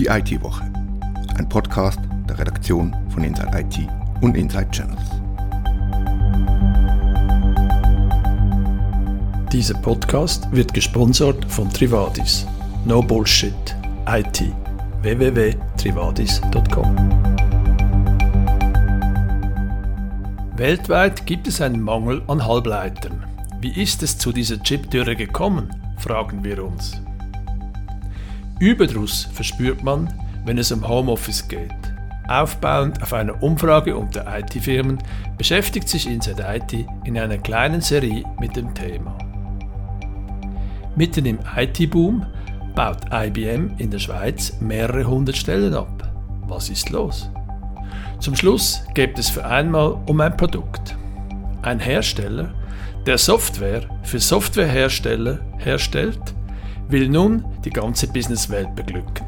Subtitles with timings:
[0.00, 0.64] Die IT-Woche.
[1.36, 3.86] Ein Podcast der Redaktion von Inside IT
[4.22, 4.98] und Inside Channels.
[9.52, 12.46] Dieser Podcast wird gesponsert von Trivadis.
[12.86, 13.52] No Bullshit.
[14.08, 14.54] IT.
[15.02, 16.96] www.trivadis.com
[20.56, 23.26] Weltweit gibt es einen Mangel an Halbleitern.
[23.60, 27.02] Wie ist es zu dieser Chipdürre gekommen, fragen wir uns.
[28.60, 30.12] Überdruss verspürt man,
[30.44, 31.70] wenn es um Homeoffice geht.
[32.28, 34.98] Aufbauend auf einer Umfrage unter IT-Firmen
[35.38, 39.16] beschäftigt sich Inside IT in einer kleinen Serie mit dem Thema.
[40.94, 42.26] Mitten im IT-Boom
[42.74, 46.12] baut IBM in der Schweiz mehrere hundert Stellen ab.
[46.46, 47.30] Was ist los?
[48.18, 50.96] Zum Schluss geht es für einmal um ein Produkt.
[51.62, 52.52] Ein Hersteller,
[53.06, 56.20] der Software für Softwarehersteller herstellt,
[56.88, 59.26] will nun die ganze Businesswelt beglücken.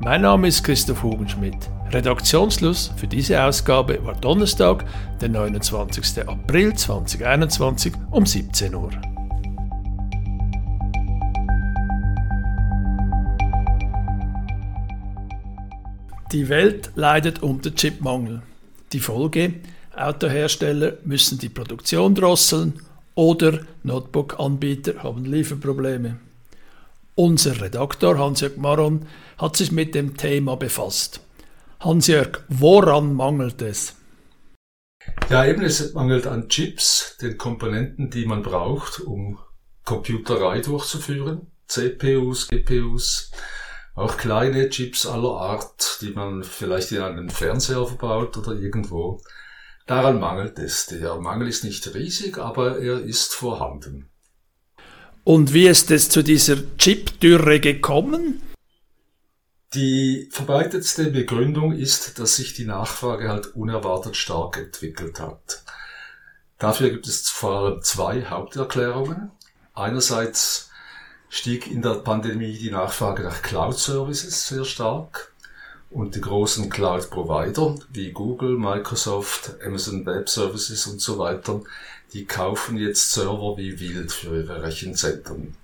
[0.00, 1.56] Mein Name ist Christoph Hugenschmidt.
[1.90, 4.84] Redaktionsschluss für diese Ausgabe war Donnerstag,
[5.20, 6.28] der 29.
[6.28, 8.90] April 2021 um 17 Uhr.
[16.32, 18.42] Die Welt leidet unter Chipmangel.
[18.92, 19.54] Die Folge,
[19.94, 22.74] Autohersteller müssen die Produktion drosseln
[23.14, 26.16] oder Notebook-Anbieter haben Lieferprobleme.
[27.16, 29.06] Unser Redaktor Hans-Jörg Maron
[29.38, 31.20] hat sich mit dem Thema befasst.
[31.78, 33.94] Hans-Jörg, woran mangelt es?
[35.30, 39.38] Ja, eben es mangelt an Chips, den Komponenten, die man braucht, um
[39.84, 41.52] Computerei durchzuführen.
[41.68, 43.30] CPUs, GPUs,
[43.94, 49.22] auch kleine Chips aller Art, die man vielleicht in einen Fernseher verbaut oder irgendwo.
[49.86, 50.86] Daran mangelt es.
[50.86, 54.10] Der Mangel ist nicht riesig, aber er ist vorhanden.
[55.24, 58.42] Und wie ist es zu dieser Chip-Dürre gekommen?
[59.72, 65.64] Die verbreitetste Begründung ist, dass sich die Nachfrage halt unerwartet stark entwickelt hat.
[66.58, 69.30] Dafür gibt es vor allem zwei Haupterklärungen.
[69.72, 70.70] Einerseits
[71.30, 75.32] stieg in der Pandemie die Nachfrage nach Cloud-Services sehr stark
[75.90, 81.62] und die großen Cloud-Provider wie Google, Microsoft, Amazon Web Services und so weiter
[82.14, 85.56] die kaufen jetzt Server wie wild für ihre Rechenzentren.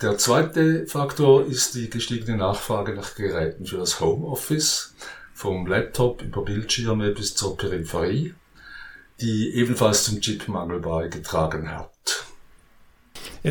[0.00, 4.94] Der zweite Faktor ist die gestiegene Nachfrage nach Geräten für das Homeoffice,
[5.34, 8.34] vom Laptop über Bildschirme bis zur Peripherie,
[9.20, 11.90] die ebenfalls zum Chipmangel beigetragen hat.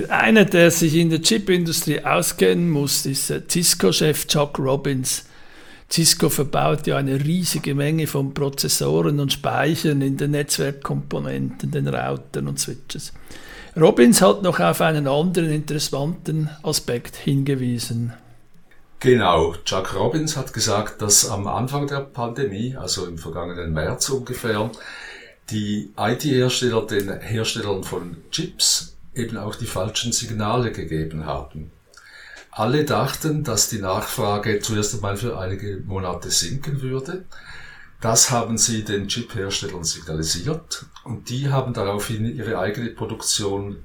[0.09, 5.25] Einer, der sich in der Chipindustrie auskennen muss, ist Cisco-Chef Chuck Robbins.
[5.89, 12.47] Cisco verbaut ja eine riesige Menge von Prozessoren und Speichern in den Netzwerkkomponenten, den Routern
[12.47, 13.13] und Switches.
[13.77, 18.13] Robbins hat noch auf einen anderen interessanten Aspekt hingewiesen.
[18.99, 24.71] Genau, Chuck Robbins hat gesagt, dass am Anfang der Pandemie, also im vergangenen März ungefähr,
[25.51, 31.71] die IT-Hersteller den Herstellern von Chips eben auch die falschen Signale gegeben haben.
[32.57, 37.25] Alle dachten, dass die Nachfrage zuerst einmal für einige Monate sinken würde.
[37.99, 43.83] Das haben sie den Chip-Herstellern signalisiert und die haben daraufhin ihre eigene Produktion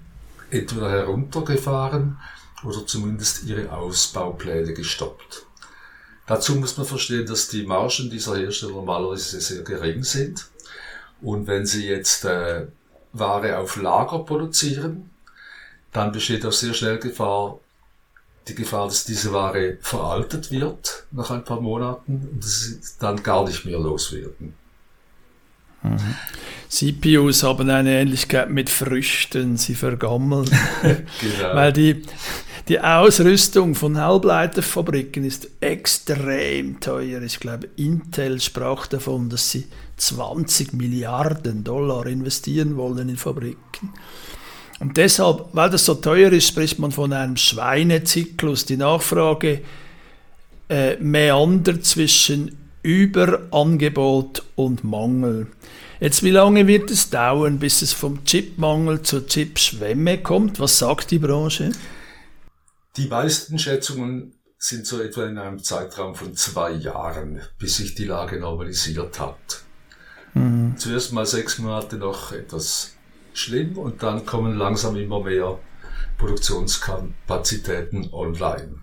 [0.53, 2.19] entweder heruntergefahren
[2.63, 5.47] oder zumindest ihre Ausbaupläne gestoppt.
[6.29, 10.47] Dazu muss man verstehen, dass die Margen dieser Hersteller normalerweise sehr gering sind.
[11.21, 12.69] Und wenn sie jetzt äh,
[13.13, 15.11] Ware auf Lager produzieren,
[15.91, 17.59] dann besteht auch sehr schnell Gefahr,
[18.51, 23.45] die Gefahr, dass diese Ware veraltet wird nach ein paar Monaten und sie dann gar
[23.47, 24.55] nicht mehr loswerden.
[25.83, 26.15] Mhm.
[26.69, 30.45] CPUs haben eine Ähnlichkeit mit Früchten, sie vergammeln.
[30.83, 31.55] genau.
[31.55, 32.03] Weil die,
[32.69, 37.23] die Ausrüstung von Halbleiterfabriken ist extrem teuer.
[37.23, 39.67] Ich glaube, Intel sprach davon, dass sie
[39.97, 43.93] 20 Milliarden Dollar investieren wollen in Fabriken.
[44.81, 48.65] Und deshalb, weil das so teuer ist, spricht man von einem Schweinezyklus.
[48.65, 49.61] Die Nachfrage
[50.71, 55.49] äh, meandert zwischen Überangebot und Mangel.
[56.01, 60.59] Jetzt, wie lange wird es dauern, bis es vom Chipmangel zur Chipschwemme kommt?
[60.59, 61.73] Was sagt die Branche?
[62.97, 68.05] Die meisten Schätzungen sind so etwa in einem Zeitraum von zwei Jahren, bis sich die
[68.05, 69.63] Lage normalisiert hat.
[70.33, 70.75] Mhm.
[70.79, 72.95] Zuerst mal sechs Monate noch etwas
[73.33, 75.59] schlimm und dann kommen langsam immer mehr
[76.19, 78.77] Produktionskapazitäten online.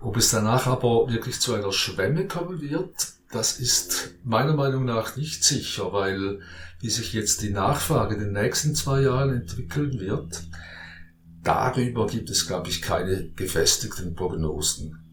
[0.00, 5.16] Ob es danach aber wirklich zu einer Schwemme kommen wird, das ist meiner Meinung nach
[5.16, 6.40] nicht sicher, weil
[6.80, 10.42] wie sich jetzt die Nachfrage in den nächsten zwei Jahren entwickeln wird,
[11.42, 15.03] darüber gibt es, glaube ich, keine gefestigten Prognosen.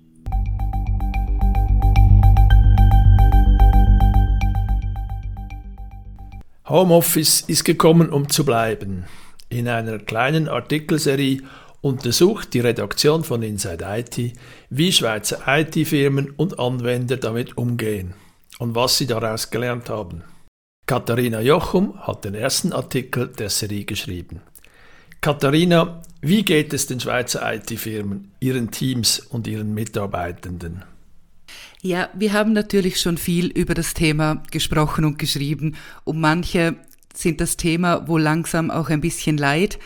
[6.71, 9.03] Homeoffice ist gekommen, um zu bleiben.
[9.50, 11.41] In einer kleinen Artikelserie
[11.81, 14.38] untersucht die Redaktion von Inside IT,
[14.69, 18.13] wie Schweizer IT-Firmen und Anwender damit umgehen
[18.57, 20.23] und was sie daraus gelernt haben.
[20.85, 24.39] Katharina Jochum hat den ersten Artikel der Serie geschrieben.
[25.19, 30.83] Katharina, wie geht es den Schweizer IT-Firmen, ihren Teams und ihren Mitarbeitenden?
[31.83, 35.75] Ja, wir haben natürlich schon viel über das Thema gesprochen und geschrieben.
[36.04, 36.75] Und manche
[37.13, 39.80] sind das Thema wohl langsam auch ein bisschen leid,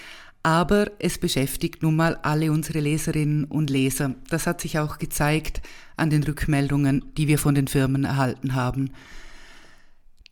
[0.44, 4.14] aber es beschäftigt nun mal alle unsere Leserinnen und Leser.
[4.30, 5.62] Das hat sich auch gezeigt
[5.96, 8.92] an den Rückmeldungen, die wir von den Firmen erhalten haben.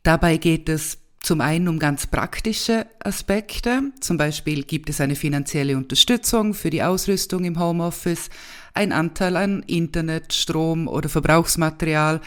[0.03, 3.93] Dabei geht es zum einen um ganz praktische Aspekte.
[4.01, 8.29] Zum Beispiel gibt es eine finanzielle Unterstützung für die Ausrüstung im Homeoffice,
[8.73, 12.21] ein Anteil an Internet, Strom oder Verbrauchsmaterial.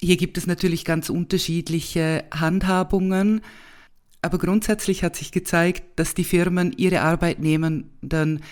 [0.00, 3.42] Hier gibt es natürlich ganz unterschiedliche Handhabungen.
[4.22, 8.42] Aber grundsätzlich hat sich gezeigt, dass die Firmen ihre Arbeitnehmenden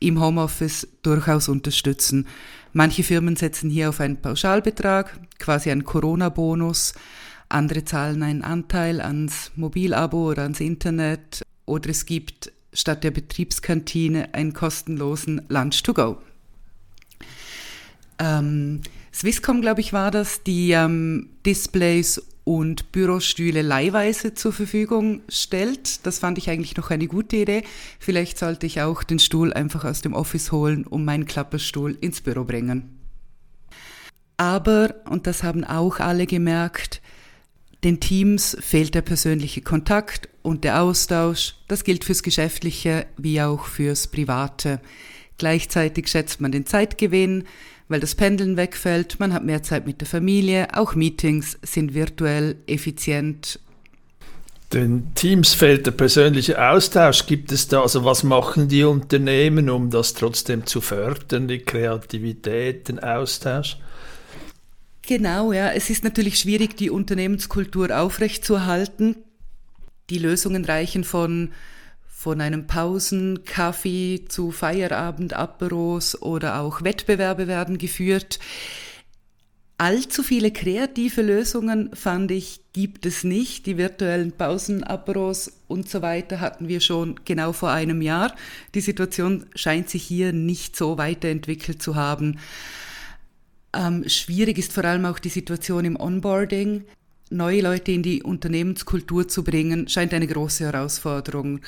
[0.00, 2.26] im Homeoffice durchaus unterstützen.
[2.72, 6.94] Manche Firmen setzen hier auf einen Pauschalbetrag, quasi einen Corona-Bonus.
[7.48, 11.42] Andere zahlen einen Anteil ans Mobilabo oder ans Internet.
[11.66, 16.18] Oder es gibt statt der Betriebskantine einen kostenlosen Lunch to go.
[18.22, 18.80] Ähm,
[19.12, 26.06] Swisscom, glaube ich, war das, die ähm, Displays und Bürostühle leihweise zur Verfügung stellt.
[26.06, 27.64] Das fand ich eigentlich noch eine gute Idee.
[27.98, 32.20] Vielleicht sollte ich auch den Stuhl einfach aus dem Office holen und meinen Klapperstuhl ins
[32.20, 32.98] Büro bringen.
[34.36, 37.00] Aber, und das haben auch alle gemerkt,
[37.84, 41.56] den Teams fehlt der persönliche Kontakt und der Austausch.
[41.68, 44.80] Das gilt fürs Geschäftliche wie auch fürs Private.
[45.38, 47.44] Gleichzeitig schätzt man den Zeitgewinn,
[47.92, 52.56] weil das Pendeln wegfällt, man hat mehr Zeit mit der Familie, auch Meetings sind virtuell
[52.66, 53.60] effizient.
[54.72, 57.26] Den Teams fehlt der persönliche Austausch.
[57.26, 62.88] Gibt es da, also was machen die Unternehmen, um das trotzdem zu fördern, die Kreativität,
[62.88, 63.76] den Austausch?
[65.02, 65.70] Genau, ja.
[65.72, 69.16] Es ist natürlich schwierig, die Unternehmenskultur aufrechtzuerhalten.
[70.08, 71.50] Die Lösungen reichen von,
[72.14, 78.38] von einem Pausenkaffee zu Feierabend-Aperos oder auch Wettbewerbe werden geführt.
[79.78, 83.66] Allzu viele kreative Lösungen, fand ich, gibt es nicht.
[83.66, 88.32] Die virtuellen Pausenaperos und so weiter hatten wir schon genau vor einem Jahr.
[88.76, 92.38] Die Situation scheint sich hier nicht so weiterentwickelt zu haben.
[93.74, 96.84] Ähm, schwierig ist vor allem auch die Situation im Onboarding.
[97.30, 101.60] Neue Leute in die Unternehmenskultur zu bringen, scheint eine große Herausforderung.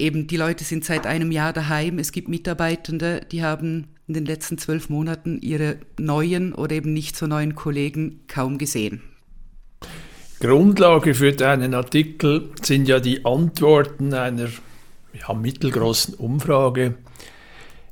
[0.00, 1.98] Eben, die Leute sind seit einem Jahr daheim.
[1.98, 7.16] Es gibt Mitarbeitende, die haben in den letzten zwölf Monaten ihre neuen oder eben nicht
[7.16, 9.02] so neuen Kollegen kaum gesehen.
[10.40, 14.48] Grundlage für deinen Artikel sind ja die Antworten einer
[15.12, 16.94] ja, mittelgroßen Umfrage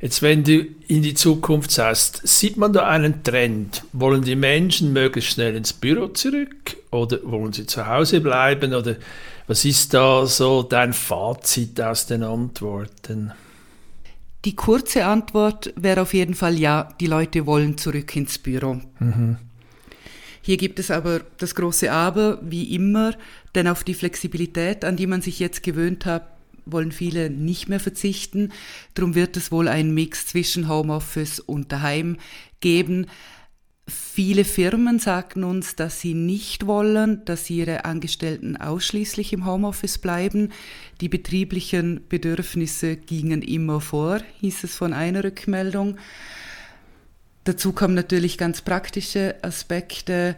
[0.01, 3.83] Jetzt, wenn du in die Zukunft sagst, sieht man da einen Trend?
[3.93, 8.75] Wollen die Menschen möglichst schnell ins Büro zurück oder wollen sie zu Hause bleiben?
[8.75, 8.95] Oder
[9.49, 13.33] was ist da so dein Fazit aus den Antworten?
[14.45, 18.81] Die kurze Antwort wäre auf jeden Fall ja, die Leute wollen zurück ins Büro.
[19.01, 19.39] Mhm.
[20.43, 23.15] Hier gibt es aber das große Aber, wie immer,
[23.55, 26.29] denn auf die Flexibilität, an die man sich jetzt gewöhnt hat,
[26.65, 28.53] wollen viele nicht mehr verzichten.
[28.95, 32.19] Darum wird es wohl einen Mix zwischen Homeoffice und daheim
[32.61, 33.07] geben.
[33.91, 40.53] Viele Firmen sagten uns, dass sie nicht wollen, dass ihre Angestellten ausschließlich im Homeoffice bleiben.
[41.01, 45.97] Die betrieblichen Bedürfnisse gingen immer vor, hieß es von einer Rückmeldung.
[47.45, 50.37] Dazu kommen natürlich ganz praktische Aspekte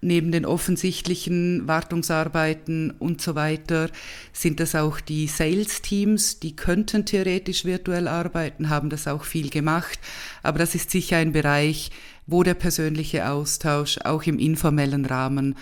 [0.00, 3.90] neben den offensichtlichen Wartungsarbeiten und so weiter
[4.32, 9.98] sind das auch die Sales-Teams, die könnten theoretisch virtuell arbeiten, haben das auch viel gemacht,
[10.42, 11.90] aber das ist sicher ein Bereich,
[12.26, 15.56] wo der persönliche Austausch auch im informellen Rahmen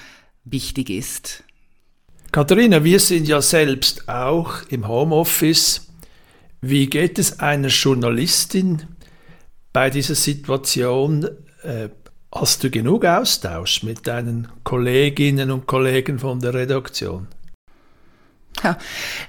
[0.45, 1.45] wichtig ist.
[2.33, 5.89] Katharina, wir sind ja selbst auch im Homeoffice.
[6.61, 8.83] Wie geht es einer Journalistin
[9.73, 11.27] bei dieser Situation?
[11.63, 11.89] Äh,
[12.39, 17.29] Hast du genug Austausch mit deinen Kolleginnen und Kollegen von der Redaktion?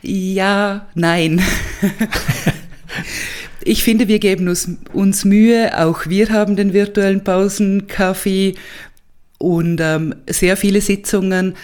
[0.02, 1.42] Ja, nein.
[3.64, 5.72] ich finde, wir geben uns, uns, Mühe.
[5.80, 8.56] Auch wir haben den virtuellen Pausenkaffee
[9.38, 11.56] und ähm, sehr viele Sitzungen.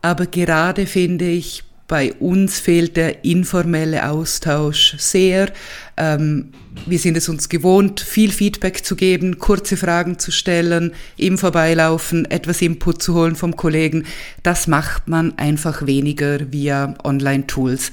[0.00, 5.50] Aber gerade finde ich, Bei uns fehlt der informelle Austausch sehr.
[5.96, 6.52] Ähm,
[6.86, 12.30] wir sind es uns gewohnt, viel Feedback zu geben, kurze Fragen zu stellen, im Vorbeilaufen
[12.30, 14.04] etwas Input zu holen vom Kollegen.
[14.42, 17.92] Das macht man einfach weniger via Online-Tools.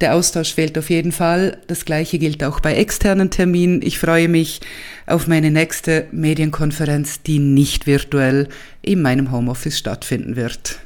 [0.00, 1.58] Der Austausch fehlt auf jeden Fall.
[1.68, 3.80] Das gleiche gilt auch bei externen Terminen.
[3.82, 4.60] Ich freue mich
[5.06, 8.48] auf meine nächste Medienkonferenz, die nicht virtuell
[8.82, 10.80] in meinem Homeoffice stattfinden wird.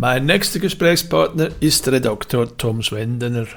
[0.00, 3.48] Mein nächster Gesprächspartner ist Redaktor Tom Schwendener.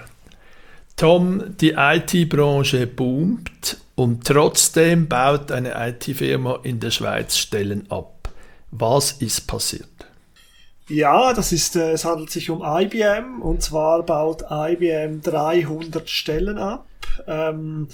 [0.96, 8.30] Tom, die IT-Branche boomt und trotzdem baut eine IT-Firma in der Schweiz Stellen ab.
[8.72, 9.86] Was ist passiert?
[10.88, 16.58] Ja, das ist, äh, es handelt sich um IBM und zwar baut IBM 300 Stellen
[16.58, 16.88] ab.
[17.28, 17.88] Ähm,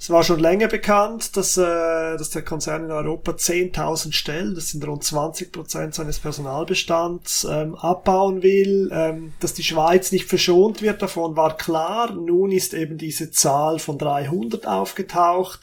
[0.00, 4.70] es war schon länger bekannt, dass, äh, dass der Konzern in Europa 10.000 Stellen, das
[4.70, 8.88] sind rund 20 Prozent seines Personalbestands, ähm, abbauen will.
[8.94, 12.14] Ähm, dass die Schweiz nicht verschont wird davon, war klar.
[12.14, 15.60] Nun ist eben diese Zahl von 300 aufgetaucht.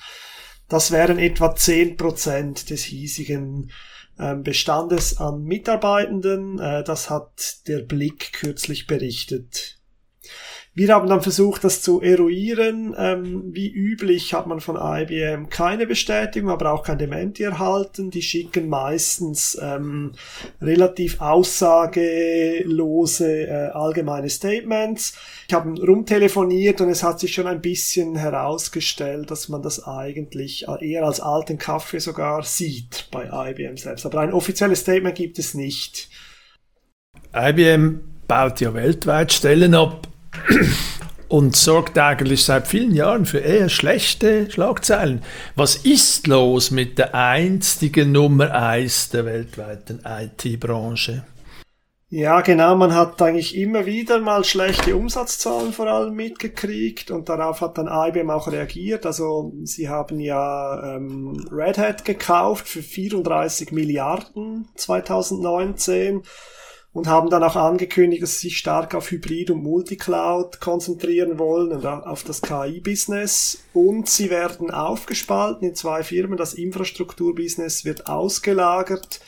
[0.69, 3.71] Das wären etwa 10 Prozent des hiesigen
[4.19, 6.59] ähm, Bestandes an Mitarbeitenden.
[6.59, 9.76] Äh, das hat der Blick kürzlich berichtet.
[10.77, 12.93] Wir haben dann versucht, das zu eruieren.
[12.95, 18.11] Ähm, wie üblich hat man von IBM keine Bestätigung, aber auch kein Dementi erhalten.
[18.11, 20.11] Die schicken meistens ähm,
[20.61, 25.17] relativ aussagelose äh, allgemeine Statements.
[25.47, 30.67] Ich habe rumtelefoniert und es hat sich schon ein bisschen herausgestellt, dass man das eigentlich
[30.79, 34.05] eher als alten Kaffee sogar sieht bei IBM selbst.
[34.05, 36.07] Aber ein offizielles Statement gibt es nicht.
[37.33, 40.06] IBM baut ja weltweit Stellen ab
[41.29, 45.21] und sorgt eigentlich seit vielen Jahren für eher schlechte Schlagzeilen.
[45.55, 51.23] Was ist los mit der einstigen Nummer 1 der weltweiten IT-Branche?
[52.09, 57.59] Ja, genau, man hat eigentlich immer wieder mal schlechte Umsatzzahlen vor allem mitgekriegt und darauf
[57.59, 59.05] hat dann IBM auch reagiert.
[59.05, 66.23] Also sie haben ja ähm, Red Hat gekauft für 34 Milliarden 2019
[66.97, 71.71] und haben dann auch angekündigt, dass sie sich stark auf Hybrid und Multicloud konzentrieren wollen
[71.71, 73.59] und auf das KI-Business.
[73.71, 76.39] Und sie werden aufgespalten in zwei Firmen.
[76.39, 79.21] Das Infrastrukturbusiness wird ausgelagert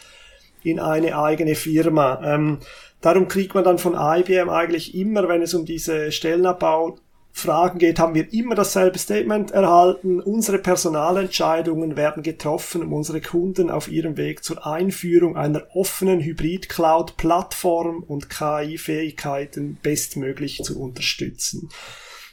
[0.63, 2.19] in eine eigene Firma.
[2.23, 2.57] Ähm,
[3.01, 6.97] darum kriegt man dann von IBM eigentlich immer, wenn es um diese Stellenabbau
[7.31, 10.19] Fragen geht, haben wir immer dasselbe Statement erhalten.
[10.19, 18.03] Unsere Personalentscheidungen werden getroffen, um unsere Kunden auf ihrem Weg zur Einführung einer offenen Hybrid-Cloud-Plattform
[18.03, 21.69] und KI-Fähigkeiten bestmöglich zu unterstützen.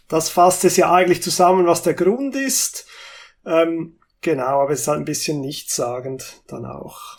[0.08, 2.86] Das fasst es ja eigentlich zusammen, was der Grund ist.
[3.44, 7.18] Ähm, genau, aber es ist halt ein bisschen nichtssagend dann auch.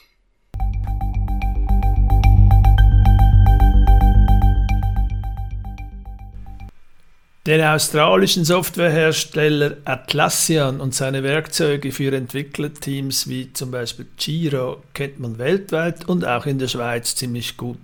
[7.47, 15.37] Den australischen Softwarehersteller Atlassian und seine Werkzeuge für Entwicklerteams wie zum Beispiel Jira kennt man
[15.37, 17.77] weltweit und auch in der Schweiz ziemlich gut.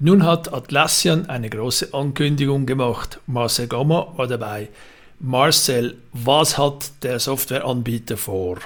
[0.00, 3.20] Nun hat Atlassian eine große Ankündigung gemacht.
[3.28, 4.70] Marcel Gamma war dabei.
[5.20, 8.58] Marcel, was hat der Softwareanbieter vor?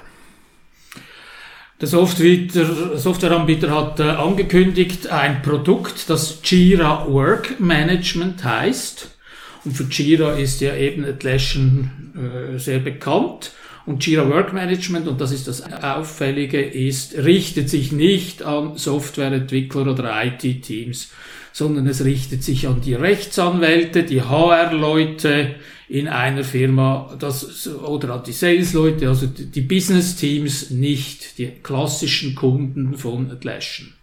[1.83, 9.18] Der Softwareanbieter hat äh, angekündigt ein Produkt, das Jira Work Management heißt.
[9.65, 12.13] Und für Jira ist ja eben Atlassian
[12.55, 13.53] äh, sehr bekannt.
[13.87, 19.93] Und Jira Work Management, und das ist das Auffällige, ist, richtet sich nicht an Softwareentwickler
[19.93, 21.11] oder IT-Teams,
[21.53, 25.55] sondern es richtet sich an die Rechtsanwälte, die HR-Leute
[25.89, 32.95] in einer Firma, das, oder an die Sales-Leute, also die Business-Teams, nicht die klassischen Kunden
[32.95, 33.95] von Atlassian.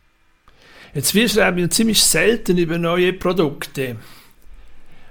[0.96, 3.98] Jetzt wir schreiben ja ziemlich selten über neue Produkte.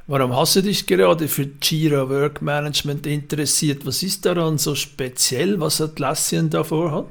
[0.07, 3.87] Warum hast du dich gerade für Jira Work Management interessiert?
[3.87, 7.07] Was ist daran so speziell, was Atlassian da vorhat?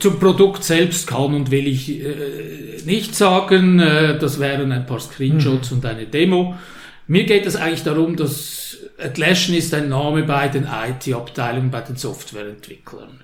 [0.00, 3.78] Zum Produkt selbst kann und will ich äh, nicht sagen.
[3.78, 5.76] Äh, das wären ein paar Screenshots mhm.
[5.76, 6.56] und eine Demo.
[7.06, 11.94] Mir geht es eigentlich darum, dass Atlassian ist ein Name bei den IT-Abteilungen, bei den
[11.94, 13.20] Softwareentwicklern.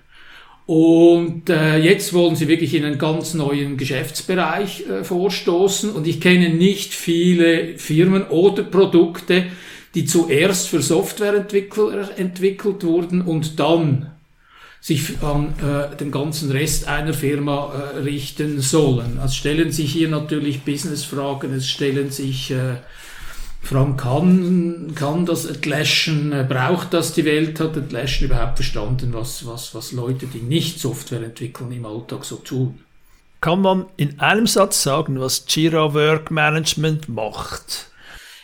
[0.74, 5.90] Und äh, jetzt wollen sie wirklich in einen ganz neuen Geschäftsbereich äh, vorstoßen.
[5.90, 9.48] Und ich kenne nicht viele Firmen oder Produkte,
[9.94, 14.12] die zuerst für Softwareentwickler entwickelt wurden und dann
[14.80, 19.20] sich an äh, den ganzen Rest einer Firma äh, richten sollen.
[19.22, 22.76] Es stellen sich hier natürlich Businessfragen, es stellen sich äh,
[23.62, 29.12] Vor allem kann, kann das Atlassian, äh, braucht das die Welt, hat Atlassian überhaupt verstanden,
[29.12, 32.80] was, was, was Leute, die nicht Software entwickeln, im Alltag so tun.
[33.40, 37.86] Kann man in einem Satz sagen, was Jira Work Management macht?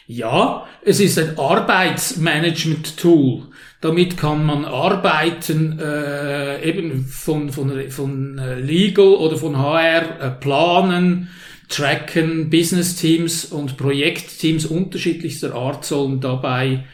[0.07, 3.43] Ja, es ist ein Arbeitsmanagement-Tool.
[3.81, 10.31] Damit kann man Arbeiten äh, eben von, von, von äh, Legal oder von HR äh,
[10.31, 11.29] planen,
[11.69, 12.51] tracken.
[12.51, 16.85] Business-Teams und Projektteams unterschiedlichster Art sollen dabei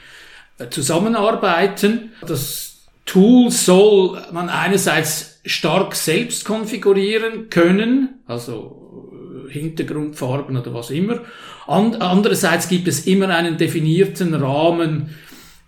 [0.59, 2.12] äh, zusammenarbeiten.
[2.26, 9.11] Das Tool soll man einerseits stark selbst konfigurieren können, also
[9.49, 11.21] äh, Hintergrundfarben oder was immer.
[11.66, 15.11] And andererseits gibt es immer einen definierten Rahmen,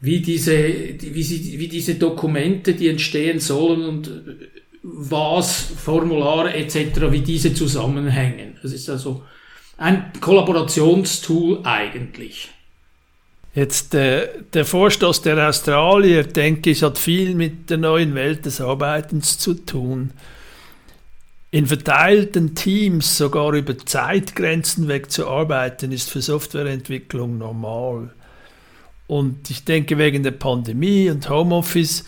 [0.00, 0.56] wie diese,
[1.00, 4.10] wie, sie, wie diese Dokumente, die entstehen sollen und äh,
[4.82, 8.55] was, Formulare etc., wie diese zusammenhängen.
[8.66, 9.22] Das ist also
[9.76, 12.50] ein Kollaborationstool eigentlich.
[13.54, 18.60] Jetzt äh, der Vorstoß der Australier, denke ich, hat viel mit der neuen Welt des
[18.60, 20.10] Arbeitens zu tun.
[21.52, 28.12] In verteilten Teams sogar über Zeitgrenzen wegzuarbeiten, ist für Softwareentwicklung normal.
[29.06, 32.04] Und ich denke, wegen der Pandemie und Homeoffice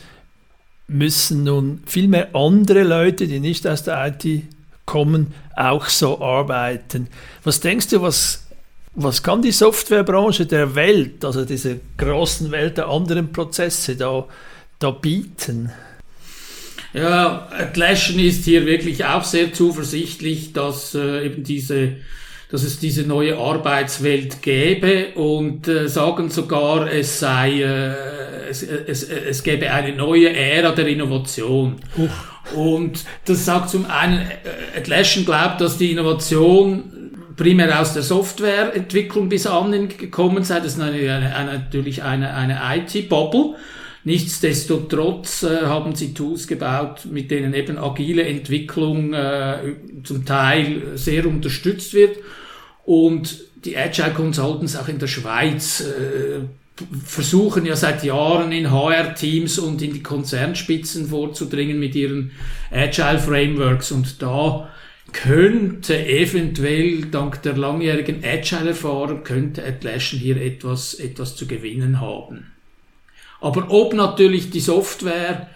[0.88, 4.57] müssen nun viel mehr andere Leute, die nicht aus der IT
[4.88, 7.08] kommen, auch so arbeiten.
[7.44, 8.46] Was denkst du, was,
[8.94, 14.24] was kann die Softwarebranche der Welt, also diese großen Welt der anderen Prozesse da,
[14.78, 15.70] da bieten?
[16.94, 21.96] Ja, Atlassian ist hier wirklich auch sehr zuversichtlich, dass äh, eben diese
[22.50, 29.02] dass es diese neue Arbeitswelt gäbe und äh, sagen sogar, es sei, äh, es, es,
[29.02, 31.76] es gäbe eine neue Ära der Innovation.
[31.98, 32.08] Uch.
[32.54, 36.84] Und das sagt zum einen, äh, Atlassian glaubt, dass die Innovation
[37.36, 40.60] primär aus der Softwareentwicklung bis an gekommen sei.
[40.60, 43.54] Das ist eine, eine, natürlich eine, eine IT-Bubble.
[44.04, 49.74] Nichtsdestotrotz äh, haben sie Tools gebaut, mit denen eben agile Entwicklung äh,
[50.04, 52.16] zum Teil sehr unterstützt wird.
[52.84, 56.40] Und die Agile Consultants auch in der Schweiz äh,
[57.04, 62.32] versuchen ja seit Jahren in HR-Teams und in die Konzernspitzen vorzudringen mit ihren
[62.70, 63.90] Agile Frameworks.
[63.92, 64.70] Und da
[65.12, 72.52] könnte eventuell dank der langjährigen Agile-Erfahrung könnte Atlassian hier etwas, etwas zu gewinnen haben.
[73.40, 75.48] Aber ob natürlich die Software,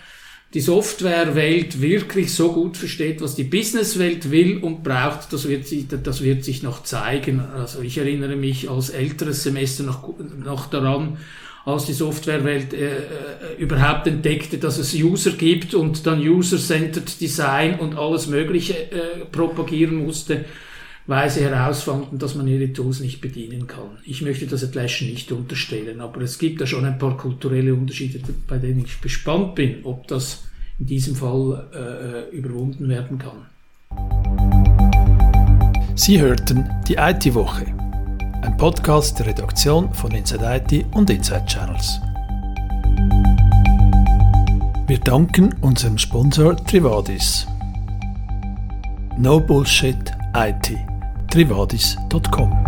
[0.55, 5.87] die Softwarewelt wirklich so gut versteht, was die Businesswelt will und braucht, das wird, sich,
[5.89, 7.41] das wird sich noch zeigen.
[7.41, 10.13] Also ich erinnere mich als älteres Semester noch,
[10.45, 11.17] noch daran,
[11.65, 13.01] als die Softwarewelt äh, äh,
[13.59, 20.05] überhaupt entdeckte, dass es User gibt und dann User-Centered Design und alles Mögliche äh, propagieren
[20.05, 20.45] musste
[21.07, 23.99] weil sie herausfanden, dass man ihre Tools nicht bedienen kann.
[24.05, 28.21] Ich möchte das Atlassian nicht unterstellen, aber es gibt da schon ein paar kulturelle Unterschiede,
[28.47, 30.45] bei denen ich gespannt bin, ob das
[30.79, 33.47] in diesem Fall äh, überwunden werden kann.
[35.95, 37.67] Sie hörten die IT-Woche,
[38.43, 42.01] ein Podcast der Redaktion von Inside IT und Inside Channels.
[44.87, 47.47] Wir danken unserem Sponsor Trivadis.
[49.19, 50.92] No Bullshit IT
[51.33, 52.62] trivadis.com.